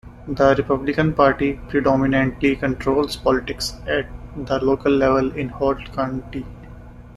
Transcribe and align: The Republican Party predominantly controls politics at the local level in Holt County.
The 0.27 0.55
Republican 0.57 1.13
Party 1.13 1.59
predominantly 1.69 2.55
controls 2.55 3.15
politics 3.15 3.75
at 3.87 4.07
the 4.47 4.57
local 4.59 4.91
level 4.91 5.31
in 5.33 5.49
Holt 5.49 5.93
County. 5.93 6.43